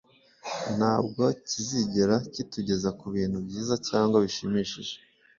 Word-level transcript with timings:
nta 0.77 0.95
bwo 1.05 1.25
kizigera 1.47 2.15
kitugeza 2.33 2.89
ku 2.99 3.05
bintu 3.15 3.37
byiza 3.47 3.75
cyangwa 3.87 4.17
bishimishije, 4.23 4.95